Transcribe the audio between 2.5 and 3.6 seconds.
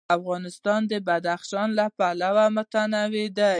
متنوع دی.